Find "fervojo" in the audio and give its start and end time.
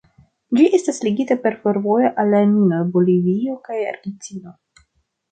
1.65-2.09